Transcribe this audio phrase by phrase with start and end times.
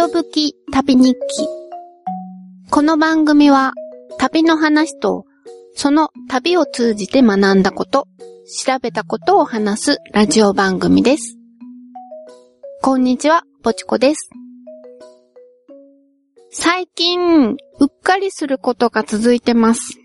[0.00, 1.46] ことぶき旅日記。
[2.70, 3.74] この番組は
[4.16, 5.26] 旅の話と
[5.74, 8.08] その旅を通じて学んだこと、
[8.64, 11.36] 調べたことを話すラジオ番組です。
[12.80, 14.30] こんにちは、ぽちこです。
[16.50, 17.56] 最近、うっ
[18.02, 19.98] かりすることが続いてます。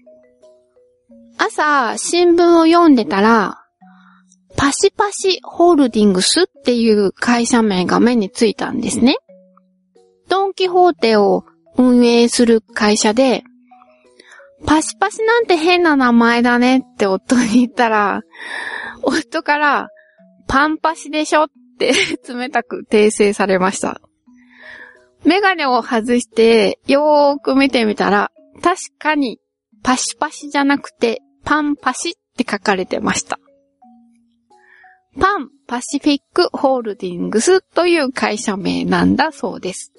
[1.37, 3.61] 朝、新聞を読んでたら、
[4.57, 9.15] パシパシホールディングスっていう会社名が目についたんですね。
[10.29, 11.45] ドンキホーテを
[11.77, 13.43] 運営する会社で、
[14.65, 18.21] パシパシなんて変な名前だねって夫に言ったら、
[19.03, 19.89] 夫から、
[20.47, 21.93] パンパシでしょって
[22.27, 24.01] 冷たく訂正されました。
[25.23, 28.31] メガネを外してよーく見てみたら、
[28.61, 29.39] 確かに
[29.83, 33.39] パシパシじゃなくてパンパシって書かれてました。
[35.19, 39.93] パンパシフィックホールディングスという会社名なんだそうです。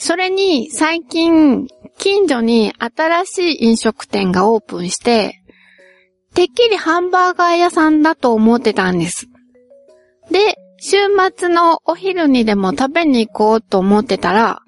[0.00, 5.42] それに最近近所に新しい飲食店がオープンして、
[6.34, 9.26] てっきりハンバーガー屋さんだと思ってたんです。
[10.30, 10.96] で、週
[11.36, 14.62] 末のお昼にでも食べに行こうと思ってたら、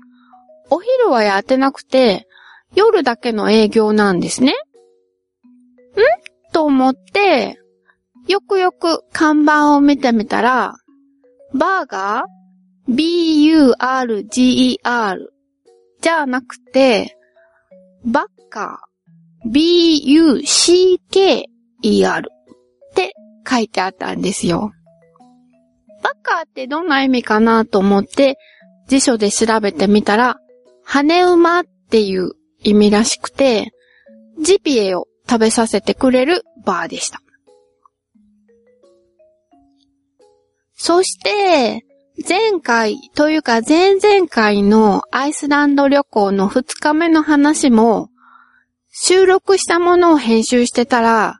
[0.69, 2.29] お昼はやってなくて、
[2.75, 4.53] 夜だけの営業なんですね。
[4.53, 4.55] ん？
[6.53, 7.59] と思って、
[8.29, 10.75] よくよく看板を見てみたら、
[11.55, 12.42] バーガー？
[12.89, 14.23] ?B-U-R-G-E-R
[16.01, 17.17] じゃなくて、
[18.05, 20.29] バッカー B-U-C-K-E-R
[22.91, 23.15] って
[23.49, 24.73] 書いてあったんですよ。
[26.03, 28.39] バッカーってどんな意味かなと思って
[28.89, 30.39] 辞書で調べてみたら、
[30.85, 33.73] 羽馬っていう意味らしくて、
[34.41, 37.21] ジビエを食べさせてくれるバーでした。
[40.75, 41.85] そして、
[42.17, 48.11] 前回というか前々回のアイスランド旅行の2日目の話も、
[48.91, 51.39] 収録したものを編集してたら、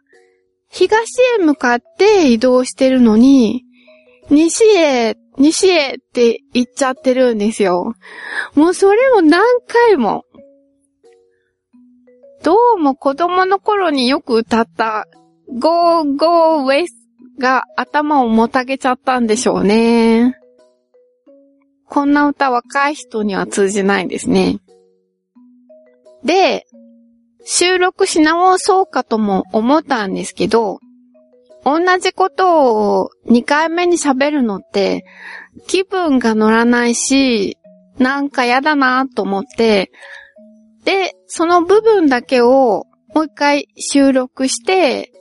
[0.71, 1.07] 東
[1.39, 3.65] へ向かって移動してるのに、
[4.31, 7.95] 西へ、西へって言っちゃってるんですよ。
[8.55, 10.25] もうそれも何回も。
[12.43, 15.07] どうも子供の頃によく歌った
[15.59, 16.95] Go Go West
[17.39, 20.42] が頭をもたげちゃったんでしょうね。
[21.93, 24.61] こんな歌若い人には通じないですね。
[26.25, 26.65] で、
[27.45, 30.79] 収録し直そうかとも思ったんですけど、
[31.67, 35.05] 同じことを2回目に喋るのって
[35.67, 37.59] 気分が乗らないし、
[37.99, 39.93] なんかやだなと思って、
[40.85, 45.13] で、その部分だけをもう一回収録して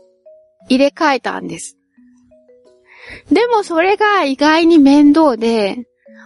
[0.69, 1.77] 入れ替えたんです。
[3.29, 5.85] でもそれが意外に面倒で、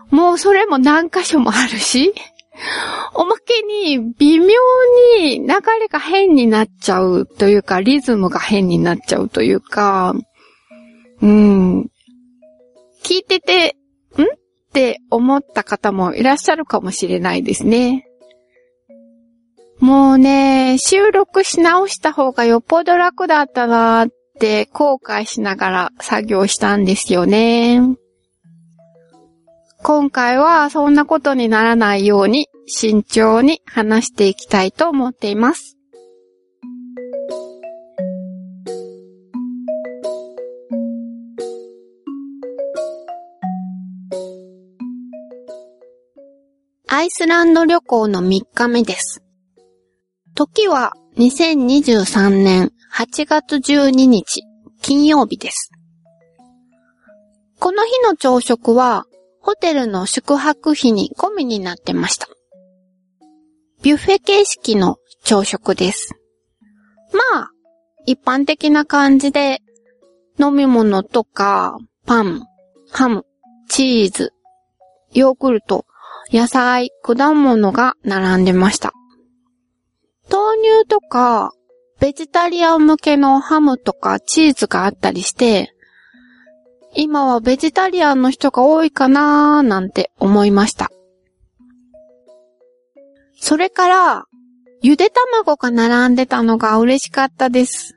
[0.09, 2.13] もうそれも何箇所もあるし、
[3.13, 4.47] おまけに微妙
[5.19, 5.47] に流
[5.79, 10.13] れが変になっちゃうというか、リズムが変になっちゃうというか、
[11.21, 11.89] うん。
[13.03, 13.75] 聞いてて、
[14.17, 14.25] んっ
[14.73, 18.07] て思った方もいらっしゃるかもしれないですね。
[19.79, 27.81] もうね、収録し直した方がよっぽど楽だったなーって後悔しながら作業したんですよね。
[29.88, 35.78] 今回はそんなことにならないように慎重に話していきたいと思っています。
[46.88, 49.22] アイスランド旅行の3日目です。
[50.34, 54.41] 時は2023年8月12日
[54.81, 55.69] 金曜日です。
[57.59, 59.06] この日の朝食は
[59.45, 62.28] ホテルの宿泊費に込みになってました。
[63.83, 66.16] ビュッフェ形式の朝食です。
[67.13, 67.51] まあ、
[68.07, 69.61] 一般的な感じで
[70.40, 71.78] 飲み物とか
[72.08, 72.47] パン、
[72.90, 73.23] ハム、
[73.70, 74.34] チーズ、
[75.14, 75.85] ヨーグルト、
[76.31, 78.93] 野菜、果物が並んでました。
[80.28, 81.52] 豆乳とか、
[81.99, 85.74] ベジタリアン向けのハムとかチーズがあったりして、
[86.96, 90.90] 今はベジタリアンの人が多いかなーなんて思いました。
[93.38, 94.26] それから、
[94.82, 97.96] ゆで卵が並んでたのが嬉しかったです。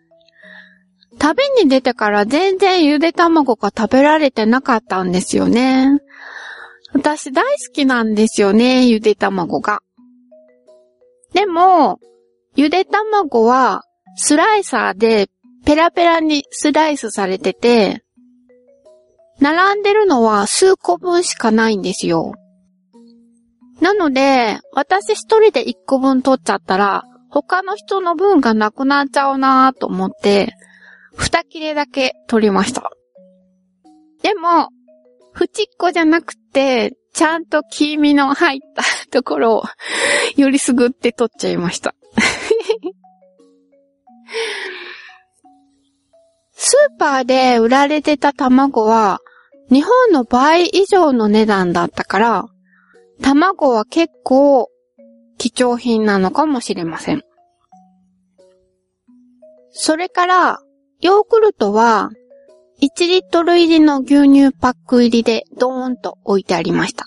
[1.19, 6.01] 旅に出てから全然ゆで卵が食べられてなかったんですよね。
[6.93, 9.83] 私大好きなんですよね、ゆで卵が。
[11.33, 12.01] でも、
[12.57, 13.85] ゆで卵は
[14.17, 15.29] スライサーで
[15.65, 18.03] ペラペラにスライスされてて、
[19.41, 22.35] 並んでるのは数個分しかないんですよ。
[23.81, 30.55] なので、私一人で一個分取っちゃったら、他の人の分がなくなっちゃうなぁと思って、
[31.17, 32.91] 二切れだけ取りました。
[34.23, 34.71] でも、
[35.41, 39.63] 縁っこじゃなくて、ちゃんと黄身の入ったところを、
[40.37, 41.95] よりすぐって取っちゃいました。
[46.55, 49.21] スーパーで売られてた卵は、
[49.71, 52.45] 日本の倍以上の値段だったから、
[53.23, 54.71] 卵は結構
[55.37, 57.23] 貴重品なのかもしれません。
[59.71, 60.59] それから、
[61.01, 62.11] ヨーグルトは、
[62.81, 67.07] 1リットル入りの牛乳パック入りでドーンと置いてありました。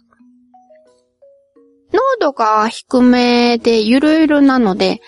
[1.92, 5.02] 濃度が低めでゆるゆるなので、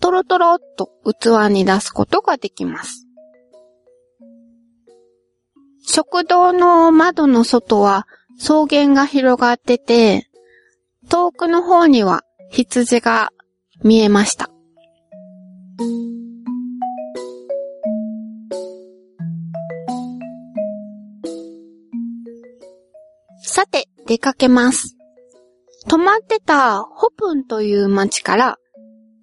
[0.00, 3.07] トロトロっと器に出すことができます。
[5.90, 8.06] 食堂の窓の外は
[8.38, 10.28] 草原が広がってて、
[11.08, 13.30] 遠くの方には羊が
[13.82, 14.50] 見えました。
[23.42, 24.94] さて、出かけます。
[25.88, 28.58] 泊まってたホプンという町から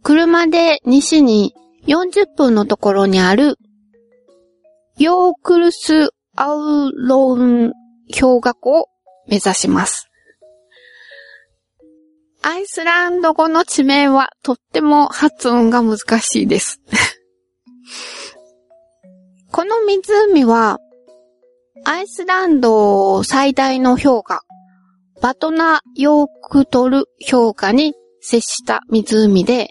[0.02, 1.54] 車で西に
[1.86, 3.60] 40分のところにある
[4.98, 7.72] ヨークルスアウロン
[8.12, 8.88] 氷河湖を
[9.28, 10.10] 目指します。
[12.42, 16.82] アイスランド語の地名はとっても発音が難しいです。
[19.52, 20.80] この湖は、
[21.86, 24.42] アイスランド最大の氷河、
[25.22, 29.70] バトナヨークトル氷河に接した湖で、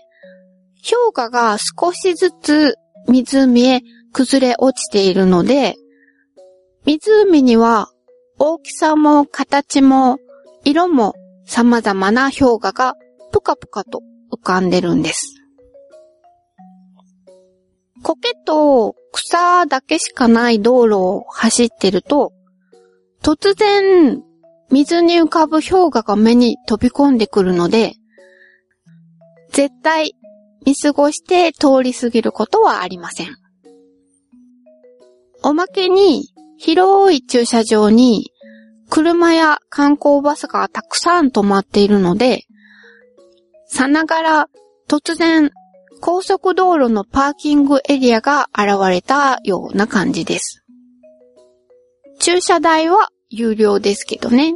[0.90, 2.74] 氷河が少しずつ
[3.08, 3.82] 湖へ
[4.12, 5.76] 崩れ落ちているので、
[6.84, 7.90] 湖には
[8.38, 10.18] 大きさも形も
[10.64, 11.14] 色も
[11.46, 12.94] 様々な氷河が
[13.32, 14.02] ぷかぷかと
[14.32, 15.34] 浮かんでるんです。
[18.02, 22.32] 苔と草だけしかない道路を走ってると、
[23.22, 24.22] 突然
[24.70, 27.94] 水に浮かぶ氷河が目に飛び込んでくるので、
[29.52, 30.14] 絶対
[30.66, 33.36] 見過ごして通り過ぎることはありません。
[35.42, 36.33] おまけに
[36.64, 38.32] 広い駐車場に
[38.88, 42.44] 車や観光バスがたくさん止まっているので、
[43.66, 44.48] さながら
[44.88, 45.50] 突然
[46.00, 50.64] 高速道路のパーキングエリアが現れたような感じです。
[52.18, 54.54] 駐車代は有料ですけどね。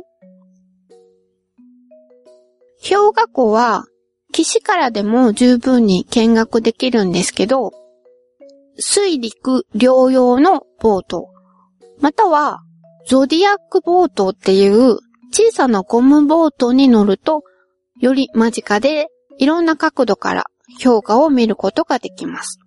[2.80, 3.84] 氷河湖は
[4.32, 7.72] 岸からでも十分に見学できるんですけど、
[8.78, 11.28] 水陸両用のボート、
[12.00, 12.62] または
[13.06, 14.98] ゾディアックボートっていう
[15.32, 17.42] 小さなゴムボートに乗ると、
[18.00, 19.08] より間近で
[19.38, 20.46] いろんな角度から
[20.82, 22.58] 氷河を見ることができます。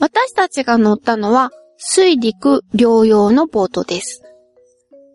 [0.00, 4.22] 私たちが乗ったのは水陸両用のボートです。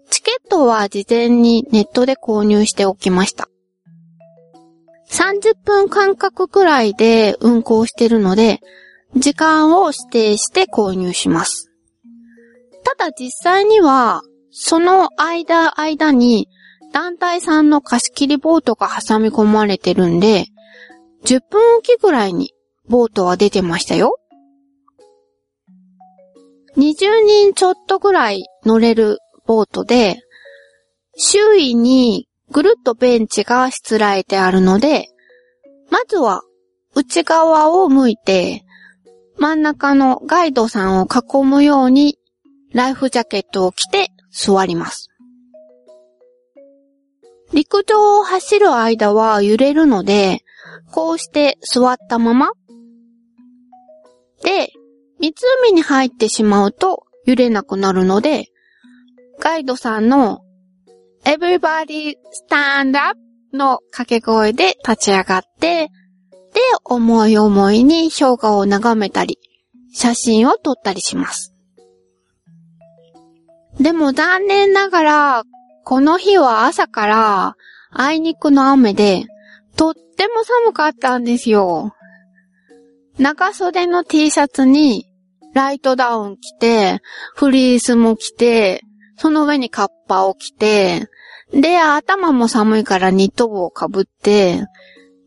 [0.09, 3.47] チケットは事前にネットで購入しておきました。
[5.09, 8.59] 30分間隔くらいで運行してるので、
[9.15, 11.71] 時間を指定して購入します。
[12.83, 14.21] ただ実際には、
[14.51, 16.47] その間間に
[16.91, 20.45] 団体さんの貸し切りボートが挟み込まれてるんで、
[21.25, 22.53] 10分おきぐらいに
[22.87, 24.19] ボートは出てましたよ。
[26.77, 30.21] 20人ちょっとぐらい乗れるボートで、
[31.15, 35.07] 周囲にぐるっとベンチがしつらえてあるので、
[35.89, 36.41] まずは
[36.95, 38.63] 内側を向いて、
[39.37, 42.17] 真ん中のガイドさんを囲むように
[42.73, 45.09] ライフジャケットを着て座ります。
[47.53, 50.39] 陸上を走る間は揺れるので、
[50.91, 52.51] こうして座ったまま。
[54.43, 54.71] で、
[55.19, 58.47] 湖に入ってしまうと揺れなくなるので、
[59.39, 60.41] ガイドさんの
[61.23, 62.15] Everybody
[62.49, 63.19] stand up
[63.53, 65.89] の掛け声で立ち上がって、
[66.53, 69.39] で、思い思いに氷河を眺めたり、
[69.93, 71.53] 写真を撮ったりします。
[73.79, 75.43] でも残念ながら、
[75.83, 77.55] この日は朝から
[77.91, 79.25] あいにくの雨で、
[79.75, 81.93] とっても寒かったんですよ。
[83.17, 85.07] 長袖の T シャツに
[85.53, 87.01] ライトダウン着て、
[87.35, 88.81] フリースも着て、
[89.17, 91.07] その上にカッパを着て、
[91.51, 94.65] で、頭も寒いからニット帽をかぶって、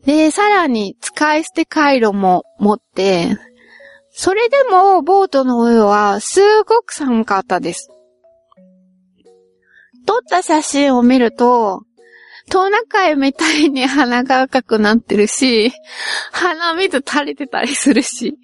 [0.07, 3.37] で、さらに使い捨て回路も持って、
[4.09, 7.89] それでも、ボートの上はすごく寒かったです。
[10.05, 11.81] 撮った写真を見ると、
[12.49, 15.73] トナカイみたいに鼻が赤くなってるし、
[16.31, 18.37] 鼻水垂れてたりするし。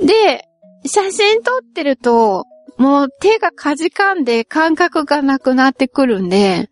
[0.00, 0.48] で、
[0.84, 2.46] 写真撮ってると、
[2.78, 6.68] もう手がかじかんで感覚がなくなってくるんで、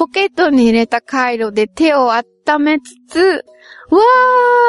[0.00, 2.24] ポケットに入れたカイロで手を温
[2.58, 4.00] めつつ、わ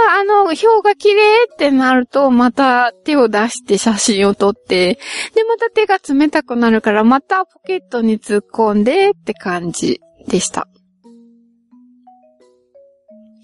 [0.10, 4.96] ー、あの、表が綺麗ってなると、また手を出して写真を撮って、
[5.34, 10.68] で、また手が冷たくなるから、またポケットに突っ込んでって感じでした。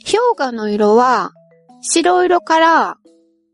[0.03, 1.31] 氷河の色は、
[1.79, 2.97] 白色から、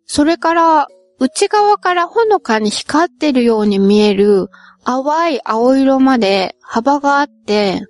[0.08, 0.88] それから
[1.20, 4.48] 内側からほのかに光ってるように見える
[4.86, 7.84] 淡い青色まで幅があって、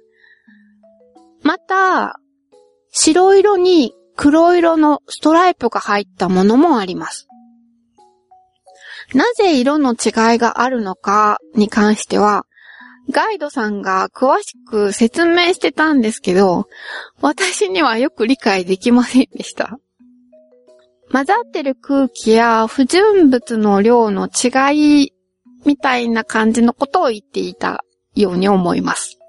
[1.43, 2.19] また、
[2.91, 7.27] 白色に黒色のストライプが入ったものもあります。
[9.13, 12.45] なぜ色の違いがあるのかに関しては、
[13.11, 16.67] ガイドさんが詳しく説明してたんですけど、
[17.19, 19.77] 私にはよく理解できませんでした。
[21.11, 25.13] 混ざってる空気や不純物の量の違い
[25.65, 27.83] みたいな感じのことを言っていた
[28.15, 29.19] ように思います。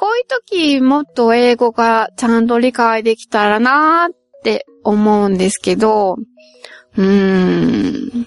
[0.00, 6.16] こういう時もっと英語がちゃんと理解できたらなーって思うんですけど、
[6.96, 8.26] うーん。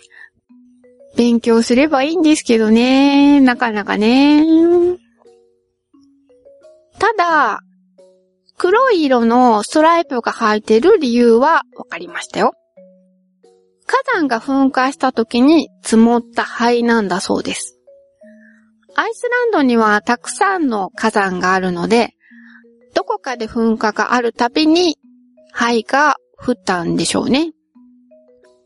[1.15, 3.41] 勉強すればいいんですけどね。
[3.41, 4.45] なかなかね。
[6.99, 7.59] ただ、
[8.55, 12.53] 黒い色のストライプが入ってる理由はわかりましたよ。
[13.87, 17.79] 火山が噴火した時に積もった灰なんだそうです。
[18.95, 22.15] アイスランドにはたくさんの火山があるので、
[22.93, 24.97] どこかで噴火があるたびに
[25.51, 27.53] 灰が降ったんでしょうね。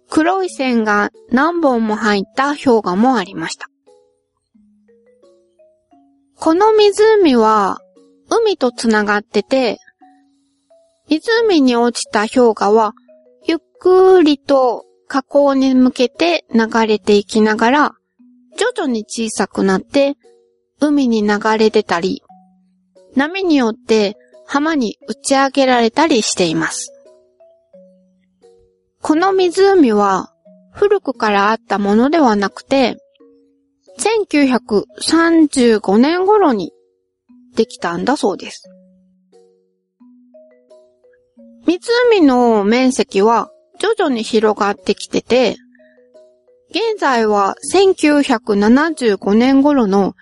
[0.10, 3.68] 黒い線が何本も入った氷河もありました。
[6.36, 7.80] この湖は
[8.30, 9.80] 海とつながってて、
[11.10, 12.94] 湖に落ちた氷河は
[13.46, 17.97] ゆっくりと河口に向けて流れていきながら
[18.58, 20.16] 徐々に小さくなって
[20.80, 22.24] 海に流れ出たり、
[23.16, 26.92] 波によって浜に打ち上げられたりしています。
[29.02, 30.34] この湖は
[30.74, 32.98] 古くからあったものではなくて、
[34.00, 36.72] 1935年頃に
[37.56, 38.70] できたんだそうです。
[41.66, 43.50] 湖の面積は
[43.80, 45.58] 徐々に広がってきてて、
[46.78, 50.16] 現在は1975年頃の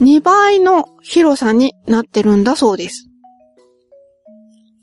[0.00, 3.08] 2倍の広さになってるんだそうです。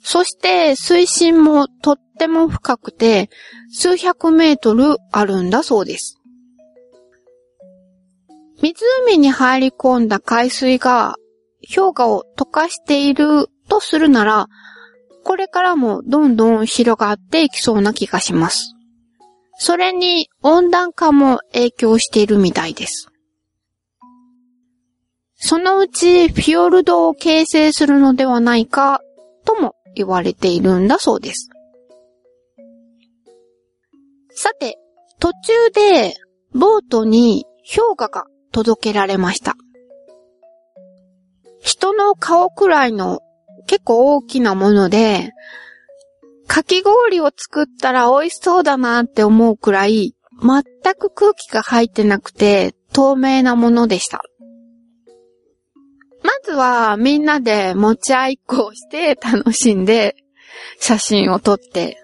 [0.01, 3.29] そして水深もとっても深くて
[3.69, 6.21] 数百メートルあるんだそうです。
[8.61, 11.15] 湖に入り込んだ海水が
[11.75, 14.47] 氷河を溶かしているとするなら、
[15.25, 18.73] これからもどんどん広がっていきそうな気がします。
[19.59, 23.09] それに温暖化も影響しているみたいです。
[25.35, 29.01] そのうちフィヨルドを形成するのではないか
[29.45, 31.49] とも言われているんだそうです。
[34.31, 34.77] さて、
[35.19, 36.15] 途中で
[36.53, 39.55] ボートに氷河が届けられました。
[41.61, 43.19] 人の顔くらいの
[43.67, 45.33] 結構大きなもので、
[46.49, 50.63] かき氷を作ったら美味しそうだなって思うくらい、全
[50.95, 54.23] く空気が入ってなくて透明なものでした。
[56.23, 60.15] まずはみんなで持ち合いっこをして楽しんで
[60.79, 62.01] 写真を撮って、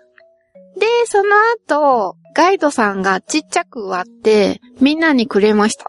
[0.79, 1.35] で、その
[1.67, 5.85] 後、ガイドさんがちっちゃく割ってみんなにくれました。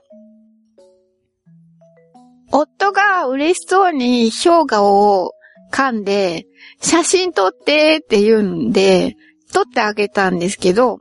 [2.50, 5.32] 夫が嬉しそうに氷河を
[5.72, 6.46] 噛んで、
[6.80, 9.16] 写真撮ってって言うんで、
[9.52, 10.98] 撮ってあげたんですけど、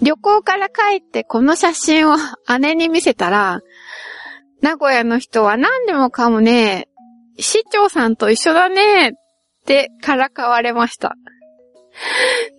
[0.00, 2.16] 旅行から帰ってこの写真を
[2.58, 3.60] 姉に見せたら、
[4.60, 6.88] 名古屋の人は何でもかもね、
[7.38, 9.12] 市長さんと一緒だねっ
[9.66, 11.14] てからかわれました。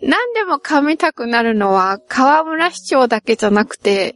[0.02, 4.16] 何でも噛みたくなるのは河村市長だけじゃなくて、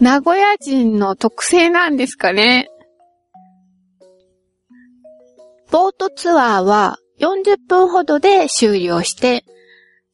[0.00, 2.68] 名古屋人の特性なんですかね。
[5.70, 9.44] ボートツアーは40分ほどで終了して、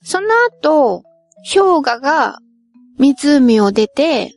[0.02, 0.28] その
[0.61, 1.02] 後、
[1.52, 2.38] 氷河が
[2.99, 4.32] 湖を出て、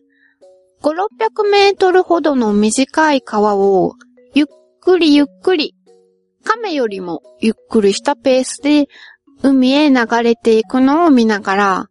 [0.82, 3.94] 5、600メートルほどの短い川を
[4.34, 4.46] ゆっ
[4.80, 5.76] くりゆっくり、
[6.44, 8.88] 亀よりもゆっくりしたペースで
[9.42, 11.86] 海へ流れていくのを見ながら、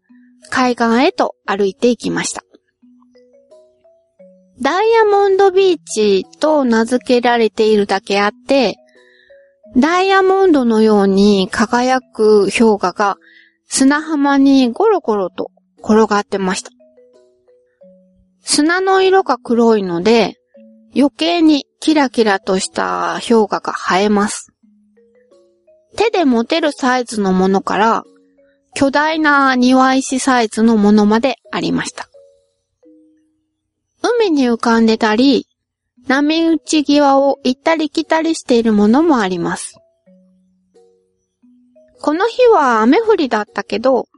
[0.51, 2.43] 海岸へと歩いていきました。
[4.61, 8.77] ダイヤモンドビーチと名付けられているだけあって、
[9.77, 13.17] ダイヤモンドのように輝く氷河が
[13.67, 16.71] 砂浜にゴロゴロと転がってました。
[18.41, 20.37] 砂の色が黒いので、
[20.95, 24.53] 余計にキラキラとした氷河が映えます。
[25.97, 28.05] 手で持てるサイズのものから、
[28.75, 32.09] 巨大な庭石サイズのものまでありました。
[34.03, 35.49] 海に浮かんでたり、
[36.07, 39.79] 波打ち際を行ったり来たりしているものもあります。
[42.01, 44.09] この日は雨降りだったけど、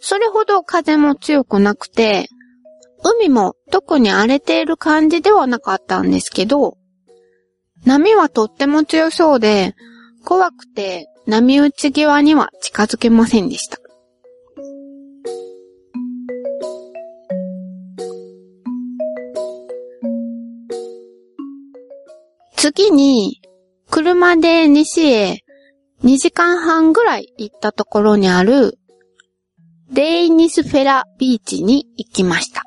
[0.00, 2.28] それほど風も強くなくて、
[3.04, 6.76] 海も特に荒れている感じではなかったんですけど、
[7.84, 9.76] 波はとっても強そうで、
[10.24, 13.78] 怖くて波打ち際には近づけませんでした。
[22.72, 23.40] 次に、
[23.90, 25.44] 車で西へ
[26.02, 28.76] 2時間半ぐらい行ったところにある
[29.92, 32.64] デイニスフェラビーチに行きました。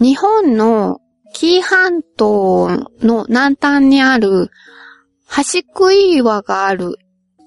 [0.00, 1.00] 日本の
[1.34, 2.70] 紀伊半島
[3.02, 4.48] の南端にある
[5.26, 6.96] 端食い岩がある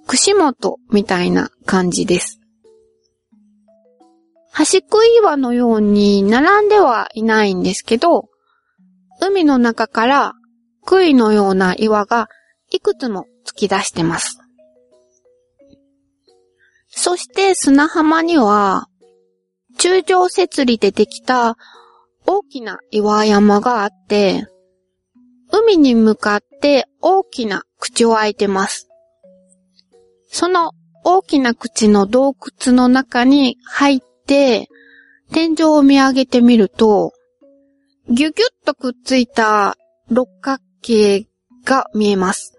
[0.05, 2.39] 串本みたいな感じです。
[4.51, 8.29] 端食い岩のように並んではいないんですけど、
[9.19, 10.33] 海の中から
[10.83, 12.27] 杭のような岩が
[12.71, 14.39] いくつも突き出してます。
[16.89, 18.87] そして砂浜には、
[19.77, 21.57] 中上設理でできた
[22.25, 24.47] 大きな岩山があって、
[25.51, 28.87] 海に向かって大きな口を開いてます。
[30.29, 30.71] その
[31.03, 34.67] 大きな口の洞窟の中に入って、
[35.31, 37.13] 天井を見上げてみると、
[38.07, 39.77] ギュギュッとくっついた
[40.11, 41.27] 六角形
[41.65, 42.53] が見えます。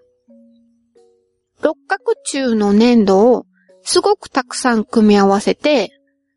[1.62, 3.46] 六角柱の粘土を
[3.82, 5.92] すごくたくさん組み合わせて、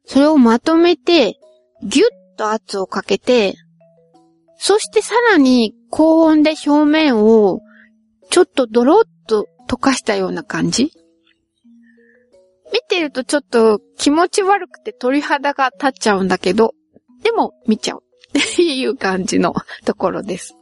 [0.05, 1.39] それをまとめて、
[1.81, 3.55] ギュッと圧をかけて、
[4.57, 7.61] そしてさらに高温で表面を
[8.29, 10.91] ちょっとドロッと溶かしたような感じ
[12.71, 16.75] 見てるとちょっと気持ち悪くて鳥肌が立っちゃうんだけど、
[17.23, 18.03] でも見ちゃう。
[18.37, 19.53] っ ていう感じの
[19.85, 20.55] ところです。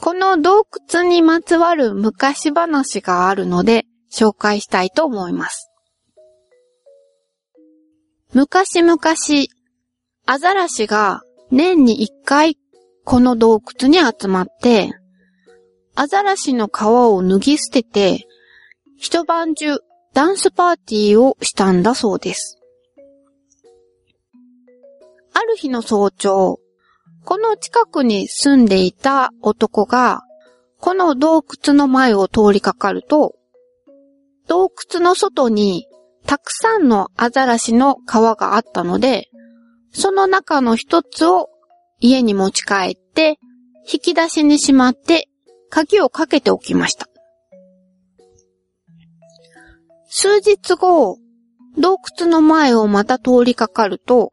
[0.00, 5.70] この洞窟にまつわる昔話があるので紹介したいと思います。
[8.32, 8.98] 昔々、
[10.26, 12.56] アザラシが年に一回
[13.04, 14.92] この洞窟に集まって、
[15.96, 18.26] アザラシの皮を脱ぎ捨てて、
[18.96, 19.78] 一晩中
[20.14, 22.59] ダンスパーティーをしたんだそうです。
[25.32, 26.60] ある日の早朝、
[27.24, 30.22] この近くに住んでいた男が、
[30.78, 33.34] この洞窟の前を通りかかると、
[34.48, 35.86] 洞窟の外に
[36.26, 39.28] たくさんのアザラシの皮があったので、
[39.92, 41.48] その中の一つを
[41.98, 43.38] 家に持ち帰って、
[43.92, 45.28] 引き出しにしまって、
[45.68, 47.06] 鍵をかけておきました。
[50.08, 51.18] 数日後、
[51.78, 54.32] 洞窟の前をまた通りかかると、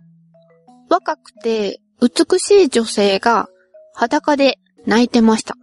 [0.90, 3.48] 若くて美しい女性が
[3.94, 5.56] 裸で泣いてました。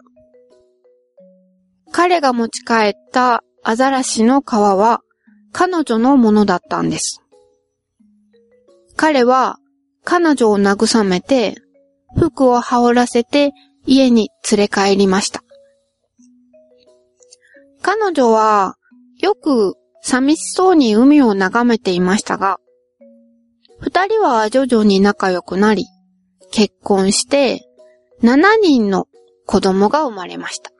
[1.92, 5.00] 彼が持ち帰ったアザラシの皮は
[5.52, 7.20] 彼女のものだったんです。
[8.96, 9.58] 彼は
[10.04, 11.56] 彼女を慰めて
[12.16, 13.52] 服を羽織らせて
[13.86, 15.42] 家に連れ帰りました。
[17.80, 18.76] 彼女は
[19.18, 22.58] よく寂しそうに海を眺めていましたが、
[23.84, 25.84] 二人は徐々に仲良くなり、
[26.50, 27.68] 結婚して、
[28.22, 29.08] 7人の
[29.44, 30.70] 子供が生まれました。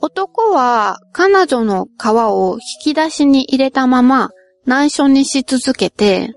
[0.00, 4.30] 男は彼女の皮を引き出しに入れたまま
[4.64, 6.32] 内緒にし続けて、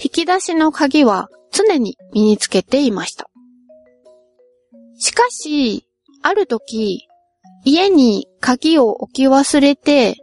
[0.00, 3.28] 引き出しの鍵は常に身につけていました。
[4.98, 5.88] しかし、
[6.22, 7.08] ある時、
[7.64, 10.14] 家に鍵を置き忘れて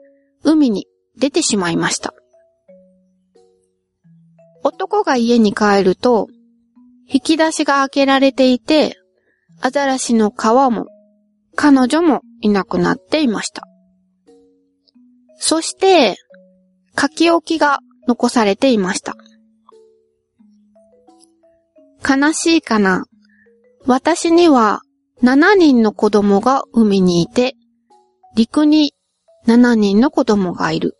[0.46, 0.88] 海に
[1.18, 2.14] 出てしまいました。
[4.64, 6.28] 男が家に帰ると、
[7.08, 8.98] 引き出しが開けられていて、
[9.60, 10.86] アザラシの皮も、
[11.56, 13.64] 彼女もいなくなっていました。
[15.38, 16.16] そして、
[17.00, 19.16] 書き置きが残されていました。
[22.08, 23.06] 悲しいかな。
[23.86, 24.82] 私には
[25.24, 27.56] 7人の子供が海にいて、
[28.36, 28.94] 陸に
[29.48, 30.98] 7人の子供がいる、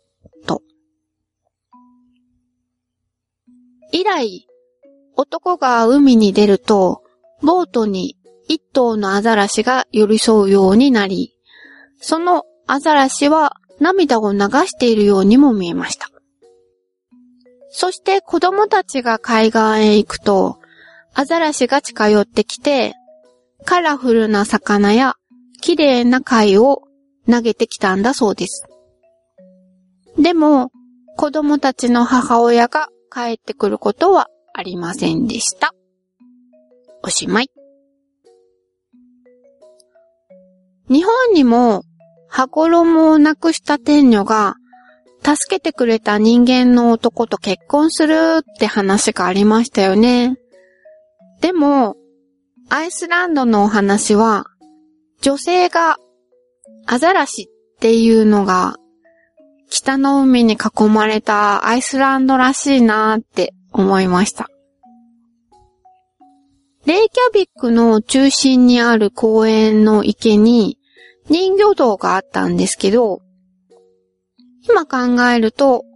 [3.90, 4.46] 以来、
[5.16, 7.02] 男が海に出ると、
[7.42, 8.16] ボートに
[8.48, 11.34] 一頭のアザラシが寄り添うようになり、
[12.00, 16.08] そのアザラシは涙を流しているようにも見えました。
[17.70, 20.58] そして子供たちが海岸へ行くと、
[21.14, 22.94] アザラシが近寄ってきて、
[23.64, 25.14] カラフルな魚や
[25.60, 26.82] 綺麗な貝を
[27.30, 28.66] 投げてきたんだそうです。
[30.18, 30.70] でも、
[31.16, 35.74] 子供たちの母親が帰ってくることはありませんでした。
[37.02, 37.50] おしまい。
[40.88, 41.82] 日本にも、
[42.28, 44.54] 羽衣をなくした天女が、
[45.22, 50.36] 助けてくれた人間の男と結婚するって話がありましたよね。
[51.40, 51.96] でも、
[52.68, 54.46] アイスランドのお話は、
[55.20, 55.98] 女性が
[56.86, 58.76] アザラシっていうのが、
[59.74, 64.50] 北の海に囲まれたアイスランドらしいなって思いました。
[66.84, 70.78] レイキャビックの中心にある公園の池に
[71.30, 73.22] 人魚道があったんですけど、
[74.68, 75.86] 今考えると、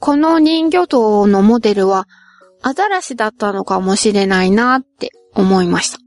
[0.00, 2.08] この人魚道のモデルは
[2.62, 5.98] アザラシだったのかもしれないなって思いました。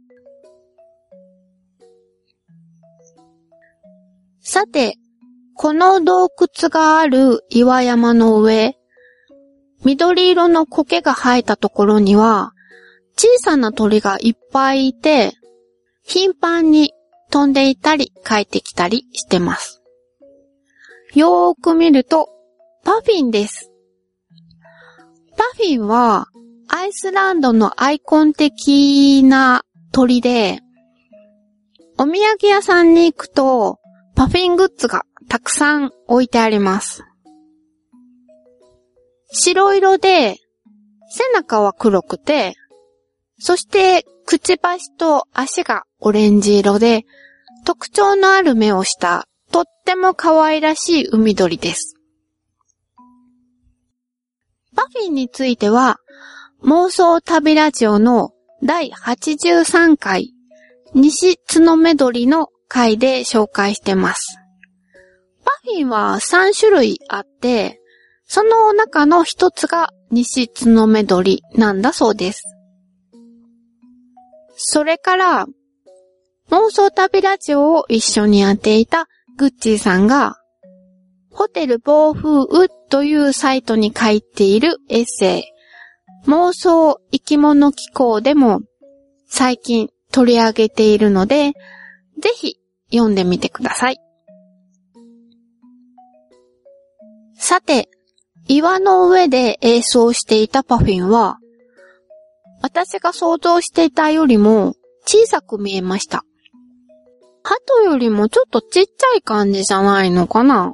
[4.42, 4.98] さて、
[5.62, 8.80] この洞窟がある岩山の上、
[9.84, 12.54] 緑色の苔が生えたところには、
[13.16, 15.34] 小さな鳥がいっぱいいて、
[16.02, 16.94] 頻繁に
[17.30, 19.84] 飛んでいたり帰ってきたりしてます。
[21.14, 22.30] よーく見ると、
[22.84, 23.72] パフィンです。
[25.38, 26.26] パフィンは、
[26.70, 30.60] アイスランドのアイコン的な鳥で、
[32.00, 33.78] お土産屋さんに行くと、
[34.16, 37.04] パフィングッズがたくさん置いてあります。
[39.32, 40.38] 白色で、
[41.10, 42.56] 背中は黒くて、
[43.40, 47.06] そしてくちばしと足がオレンジ色で、
[47.66, 51.96] 特徴のある目をしたとっても可愛らしい海鳥です。
[54.76, 55.98] パフィンについては、
[56.64, 58.32] 妄想旅ラジオの
[58.64, 60.34] 第83回、
[60.94, 64.41] 西角目鳥の回で紹介してます。
[65.52, 67.82] パフィンは3種類あって、
[68.26, 72.44] その中の一つが西角目鳥なんだそうです。
[74.56, 75.46] それから、
[76.50, 80.38] 妄想旅ラジオを一緒にやっていたグッチーさんが、
[81.32, 85.44] ホテル暴風雨というサイトに書いているエッセイ、
[86.28, 88.62] 妄想生き物機構でも
[89.28, 91.52] 最近取り上げているので、
[92.20, 92.58] ぜひ
[92.92, 93.98] 読んでみてください。
[97.44, 97.90] さて、
[98.48, 101.40] 岩の上で演奏していたパフィンは、
[102.62, 104.76] 私が想像していたよりも
[105.08, 106.24] 小さく見えました。
[107.42, 110.72] 鳩よりもちょっとちっちゃい感じじゃないのかな？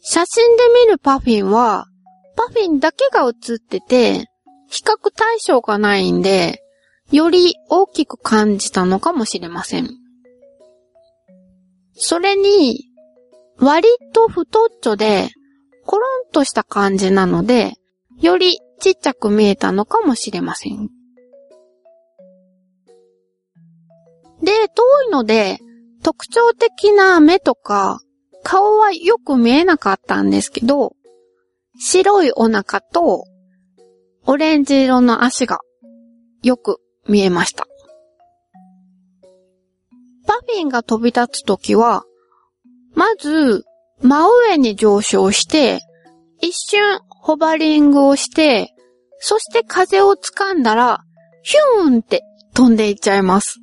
[0.00, 1.86] 写真で見るパフィンは、
[2.36, 4.26] パフィンだけが写ってて、
[4.68, 6.64] 比較対象がないんで、
[7.12, 9.88] より大きく感じたのかもしれません。
[11.94, 12.88] それに、
[13.58, 15.30] 割と太っちょで、
[15.86, 17.74] コロンとした感じなので、
[18.20, 20.88] よりちっちゃく見えたのかもしれません。
[24.42, 25.58] で、遠いので、
[26.02, 28.00] 特徴的な目とか、
[28.42, 30.96] 顔はよく見えなかったんですけど、
[31.78, 33.24] 白いお腹と、
[34.26, 35.60] オレンジ色の足が
[36.42, 37.66] よく見えました。
[40.26, 42.04] パフィンが飛び立つときは、
[42.94, 43.64] まず、
[44.00, 45.80] 真上に上昇して、
[46.40, 48.74] 一瞬ホバリングをして、
[49.18, 51.04] そして風を掴んだら、
[51.42, 52.22] ヒューンって
[52.54, 53.60] 飛んでいっちゃいます。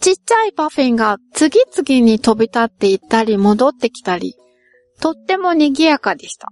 [0.00, 4.34] ちっちゃいパフィンが次々に飛び立っていったり戻ってきたり、
[5.00, 6.48] とっても賑やかでした。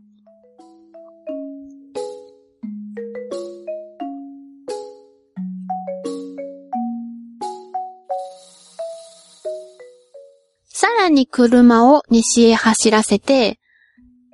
[10.81, 13.61] さらに車を西へ走らせて、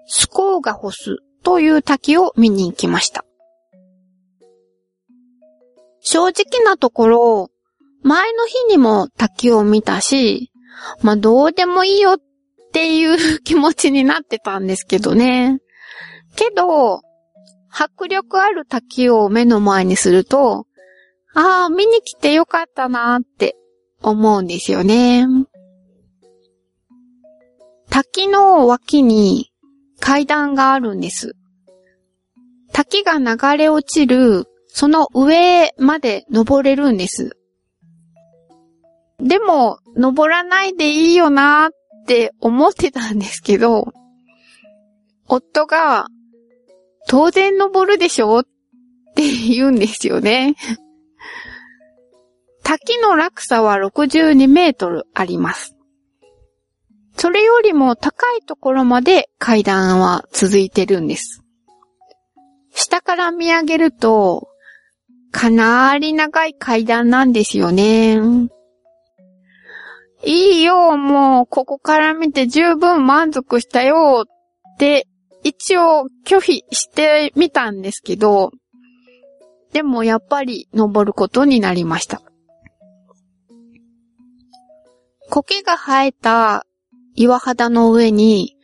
[0.06, 3.24] スコーガホスという滝を見に行きました。
[5.98, 7.50] 正直なところ、
[8.04, 10.52] 前の日にも滝を見たし、
[11.02, 12.16] まあどうでもいいよっ
[12.72, 15.58] ていう気持ちになってたんですけどね。
[16.36, 17.00] けど、
[17.70, 20.68] 迫力ある滝を目の前にすると、
[21.34, 23.56] ああ、見に来てよかったなって
[24.00, 25.26] 思うんですよね。
[27.90, 29.50] 滝の脇に
[30.00, 31.34] 階段があるんです。
[32.72, 37.36] 滝が流れ落ちる、その上まで登れるんです。
[39.18, 41.70] でも、登らないでいいよなっ
[42.06, 43.92] て思ってたんですけど、
[45.26, 46.08] 夫が、
[47.08, 48.44] 当然登るでしょっ
[49.14, 50.56] て言うんですよね。
[52.62, 55.75] 滝の落差は62メートルあります。
[57.16, 61.42] それよりも高いところまで階段は続いてるんです。
[62.72, 64.48] 下から見上げると、
[65.32, 68.18] かなり長い階段なんですよね。
[70.24, 75.06] いいよ、もう、ここから見て十分満足したよって、
[75.42, 78.50] 一応拒否してみたんですけど、
[79.72, 82.20] でもやっぱり登ることになりました。
[85.30, 86.66] 苔が生えた
[87.16, 88.56] 岩肌の上に、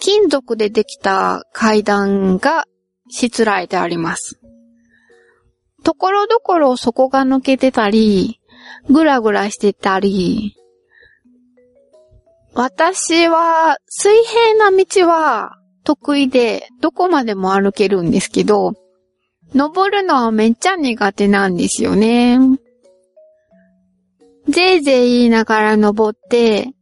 [0.00, 2.66] 金属でできた階段が
[3.08, 4.38] しつらえてあります。
[5.84, 8.40] ところどころ底が抜けてたり、
[8.90, 10.56] ぐらぐらしてたり、
[12.54, 18.72] 私は水平な道は得意でどこまでも歩けるんですけど、
[19.54, 22.38] 登るのはめっちゃ苦手なんですよね。
[24.48, 26.72] ぜいぜい言いながら登って、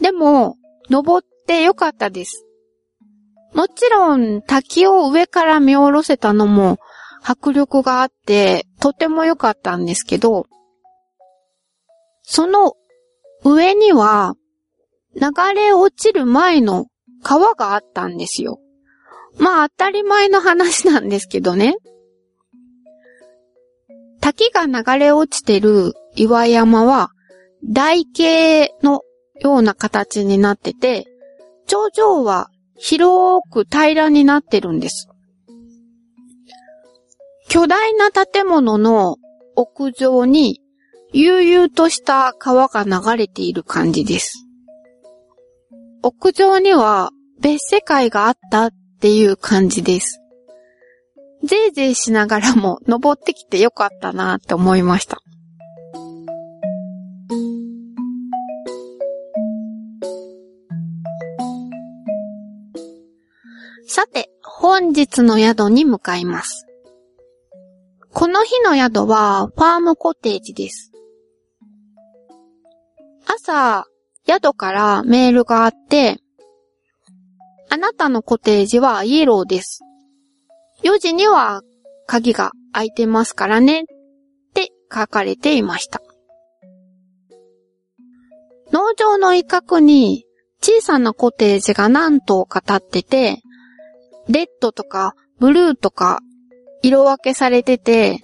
[0.00, 0.56] でも、
[0.90, 2.44] 登ってよかったです。
[3.54, 6.78] もちろん、滝を上から見下ろせたのも
[7.22, 10.46] 迫力があって、とても良かったんですけど、
[12.22, 12.74] その
[13.44, 14.34] 上には、
[15.14, 16.86] 流れ落ちる前の
[17.22, 18.58] 川があったんですよ。
[19.38, 21.76] まあ当たり前の話なんですけどね。
[24.20, 27.10] 滝が流れ落ちてる岩山は
[27.62, 29.02] 台形の
[29.40, 31.06] ような形になってて、
[31.66, 35.08] 頂上は広く平らになってるんです。
[37.48, 39.16] 巨大な建物の
[39.56, 40.60] 屋上に
[41.12, 44.44] 悠々とした川が流れている感じです。
[46.02, 48.70] 屋上には別世界があったっ
[49.00, 50.20] ていう感じです。
[51.44, 55.18] ぜいぜいしながらも登ってきてよかったなって思いました。
[63.96, 66.66] さて、本日の宿に向かいます。
[68.12, 70.90] この日の宿はファームコテージです。
[73.24, 73.86] 朝、
[74.26, 76.16] 宿からメールがあって、
[77.70, 79.84] あなたのコテージはイエローです。
[80.82, 81.62] 4時には
[82.08, 83.84] 鍵が開いてますからねっ
[84.54, 86.02] て書かれていました。
[88.72, 90.24] 農場の一角に
[90.60, 93.43] 小さなコテージが何棟か建ってて、
[94.28, 96.20] レッドとかブルーとか
[96.82, 98.20] 色分けされてて、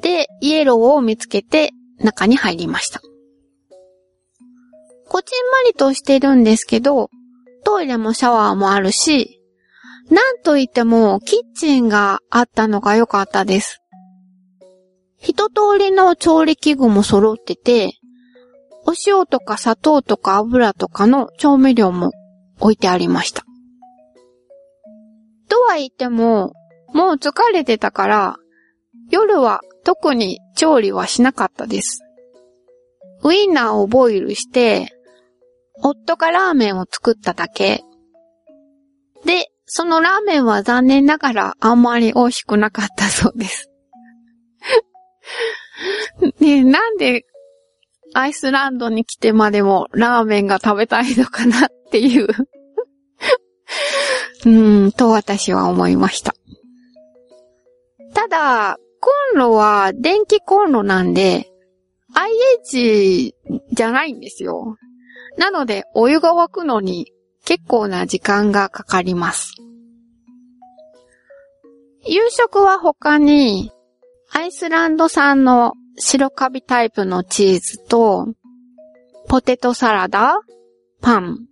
[0.00, 3.00] で、イエローを見つけて中に入りました。
[5.08, 7.10] こちんまりとしてるんですけど、
[7.64, 9.40] トイレもシャワーもあるし、
[10.10, 13.80] なんといってもキッチンがあったのが良かったです。
[15.18, 17.92] 一通りの調理器具も揃ってて、
[18.86, 22.12] お塩とか砂糖とか油とかの調味料も
[22.60, 23.44] 置いてありました。
[25.48, 26.52] とは言っても、
[26.94, 28.36] もう疲れてたから、
[29.10, 32.02] 夜は特に調理はしなかったです。
[33.24, 34.92] ウインナーをボイルして、
[35.82, 37.82] 夫がラーメンを作っただけ。
[39.24, 43.70] で、そのラーメンは残念ながらあんまり美味しくなかったそうです。
[46.40, 47.24] ねえ、なんで
[48.14, 52.28] アイスランドに来てまでもラーメンが食べたいのかなっていう
[54.44, 56.34] うーん、と私は思いました。
[58.14, 61.50] ただ、コンロは電気コンロなんで、
[62.14, 63.34] IH
[63.72, 64.76] じゃないんですよ。
[65.36, 67.12] なので、お湯が沸くのに
[67.44, 69.52] 結構な時間がかかります。
[72.04, 73.72] 夕食は他に、
[74.30, 78.28] アイスランド産の白カビタイプのチーズと、
[79.28, 80.40] ポテトサラダ、
[81.00, 81.46] パン、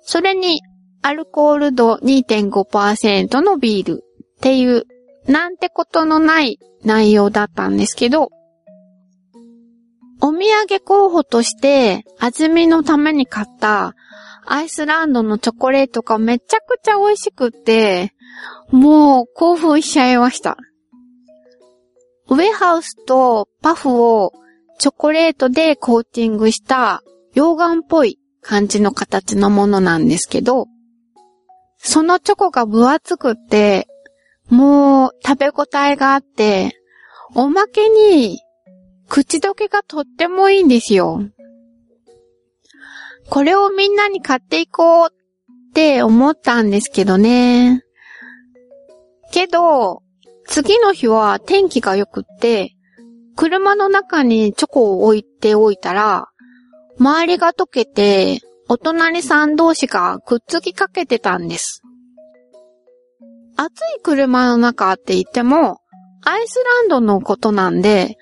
[0.00, 0.60] それに
[1.02, 4.04] アルコール度2.5%のビール
[4.36, 4.84] っていう、
[5.26, 8.30] なんてことのない内容だったんですけど、
[10.20, 13.94] お土産候補として、味見のために買った
[14.46, 18.14] アイスランドのチョコレートがめちゃくちゃ美味しくって、
[18.70, 20.56] もう興奮しちゃいました。
[22.28, 24.32] ウェハウスとパフを
[24.78, 27.02] チョコレートでコーティングした
[27.34, 30.66] 溶岩っぽい感じの形のものなんですけど、
[31.84, 33.88] そのチョコが分厚くって、
[34.48, 36.78] もう食べ応えがあって、
[37.34, 38.40] おまけに
[39.08, 41.22] 口どけがとってもいいんですよ。
[43.28, 47.82] これをみんなに買っていこうって思ったんですけどね。
[49.32, 50.02] けど、
[50.46, 52.76] 次の日は天気が良くって、
[53.34, 56.28] 車の中にチョコを置いておいたら、
[56.98, 61.82] 周りが溶けて、お隣さん同士がくっつきかけてたんです。
[63.56, 65.80] 暑い車の中って言っても、
[66.24, 68.16] アイスランドのことなんで、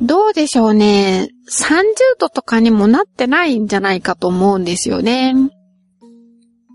[0.00, 1.28] どうでしょうね。
[1.48, 1.84] 30
[2.18, 5.34] 度とかにもなってないんじゃないかと思うんですよね。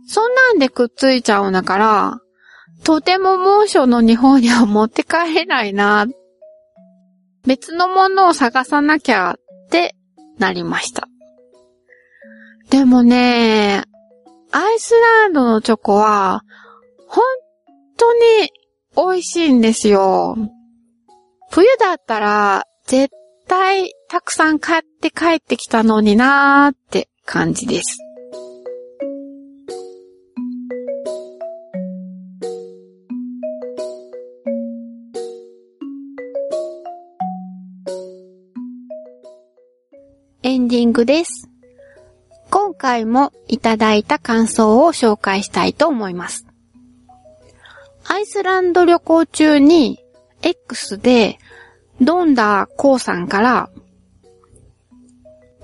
[0.07, 2.19] そんなんでくっついちゃうんだから、
[2.83, 6.07] とても猛暑の日本には持って帰れないな。
[7.45, 9.95] 別のものを探さなきゃって
[10.37, 11.08] なりました。
[12.69, 13.83] でもね、
[14.51, 16.43] アイスランドのチョコは、
[17.07, 17.23] 本
[17.97, 18.19] 当に
[18.95, 20.35] 美味しいんですよ。
[21.49, 23.13] 冬だったら、絶
[23.47, 27.97] 対たくさん買って帰ってきたのになーって感じです。
[40.43, 41.38] エンディングです。
[42.81, 46.45] 今回もいただいた感想を紹介したいと思います。
[48.05, 49.99] アイスランド旅行中に
[50.41, 51.39] X で
[51.99, 53.69] ドンダーコウさんから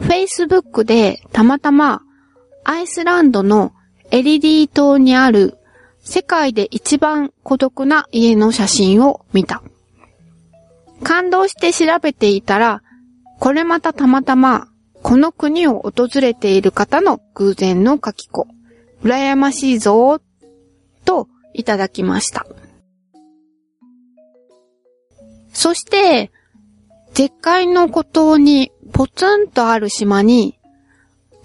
[0.02, 2.02] Facebook でたまたま
[2.66, 3.72] アイスランドの
[4.12, 5.58] エリディ島にある
[6.02, 9.64] 世界で一番孤独な家の写真を見た。
[11.02, 12.84] 感動して調べていたら、
[13.40, 14.68] これまたたまたま
[15.08, 18.48] この国を訪れている方の偶然の書き子。
[19.04, 20.20] 羨ましいぞ
[21.06, 22.48] といただきました。
[25.54, 26.32] そして、
[27.14, 30.58] 絶海の孤島にポツンとある島に、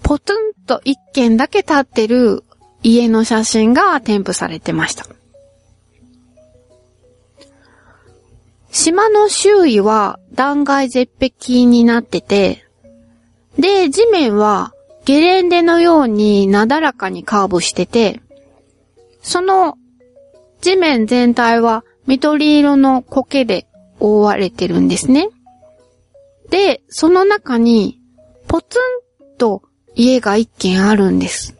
[0.01, 2.43] ポツンと一軒だけ立ってる
[2.81, 5.05] 家の写真が添付されてました。
[8.71, 12.65] 島の周囲は断崖絶壁になってて、
[13.57, 14.73] で、地面は
[15.05, 18.21] ゲレンデのようになだらかにカーブしてて、
[19.21, 19.77] その
[20.61, 23.67] 地面全体は緑色の苔で
[23.99, 25.29] 覆われてるんですね。
[26.49, 27.99] で、その中に
[28.47, 29.63] ポツンと
[29.95, 31.55] 家が一軒あるんです。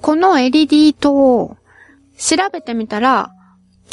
[0.00, 1.56] このエリディ島を
[2.16, 3.30] 調べてみたら、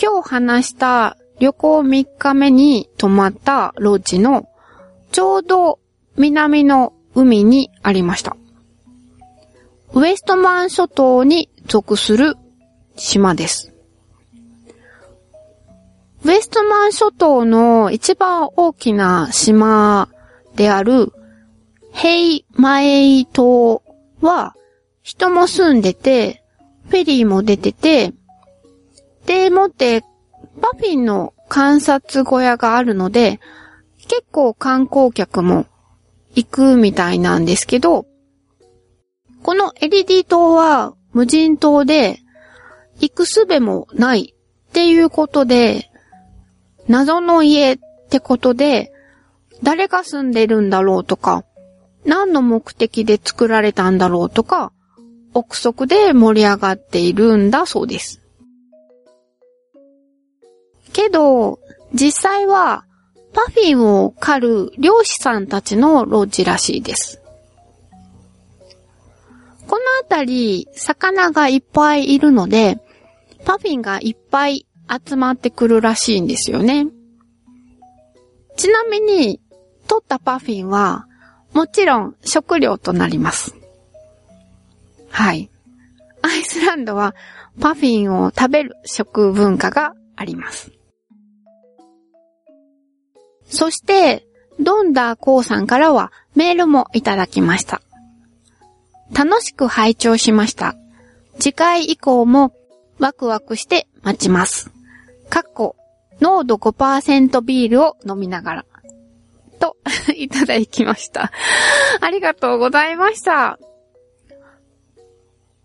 [0.02, 4.48] 今日話した旅行3日目に泊まったロッジの
[5.16, 5.80] ちょうど
[6.18, 8.36] 南の海にありました。
[9.94, 12.36] ウエストマン諸島に属する
[12.98, 13.72] 島です。
[16.26, 20.10] ウエストマン諸島の一番大きな島
[20.58, 21.14] である
[21.94, 23.84] ヘイマエイ島
[24.20, 24.54] は
[25.02, 26.44] 人も住んでて、
[26.90, 28.12] フェリーも出てて、
[29.26, 33.40] でもってパフィンの観察小屋があるので、
[34.08, 35.66] 結構観光客も
[36.36, 38.06] 行くみたいなんですけど、
[39.44, 42.20] このエリディ島は無人島で
[43.00, 44.34] 行くすべもない
[44.70, 45.90] っていうことで、
[46.88, 48.92] 謎の家ってことで、
[49.64, 51.46] 誰が住んでるんだろうとか、
[52.06, 54.72] 何の目的で作られたんだろうとか、
[55.34, 58.22] 憶測で盛り上がっているんだそうです。
[60.94, 61.60] けど、
[61.94, 62.86] 実際は
[63.36, 67.22] パフィンを狩る漁師さんたちのロッジらしいです。
[69.68, 72.80] このあたり、魚がいっぱいいるので、
[73.44, 74.66] パフィンがいっぱい
[75.06, 76.88] 集まってくるらしいんですよね。
[78.56, 79.42] ちなみに、
[79.88, 81.06] 取ったパフィンは、
[81.54, 83.54] もちろん食料となります。
[85.10, 85.50] はい。
[86.22, 87.16] アイスランドは
[87.60, 90.75] パフィンを食べる食文化があります。
[93.48, 94.26] そして、
[94.60, 97.82] ドンダーコウさんからはメールもいただきました。
[99.14, 100.76] 楽しく拝聴しました。
[101.40, 102.54] 次回以降も
[103.00, 104.72] ワクワクして待ちます。
[105.30, 105.76] かっこ、
[106.22, 108.66] 濃度5%ビールを飲みながら。
[109.60, 109.78] と、
[110.16, 111.32] いただきました。
[112.02, 113.60] ありがとうございました。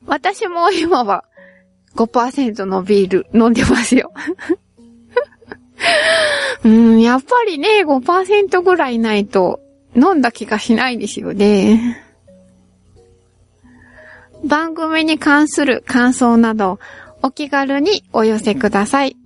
[0.07, 1.25] 私も今は
[1.95, 4.13] 5%のビール飲んでますよ。
[6.65, 9.61] うん、やっぱりね、5%ぐらいないと
[9.97, 12.05] 飲んだ気がしないですよね。
[14.45, 16.79] 番組に関する感想など、
[17.23, 19.17] お気軽にお寄せください。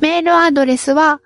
[0.00, 1.20] メールアドレスは、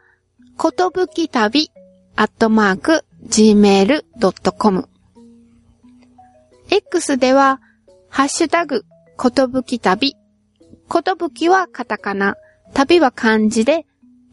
[0.57, 1.71] ことぶき旅、
[2.14, 4.89] アットマーク、gmail.com。
[6.71, 7.61] X では、
[8.09, 8.85] ハッシュタグ、
[9.17, 10.17] ことぶき旅。
[10.89, 12.37] ことぶきはカタカナ、
[12.73, 13.87] 旅は漢字で、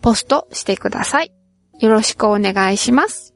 [0.03, 1.31] ポストしてください。
[1.79, 3.33] よろしくお願いします。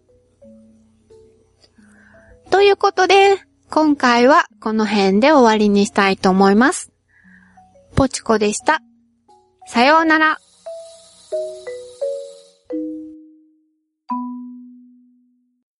[2.52, 3.38] ということで、
[3.70, 6.92] 今回はこの辺で終わりにしたいと思います。
[7.96, 8.82] ポチコでした。
[9.66, 10.40] さようなら。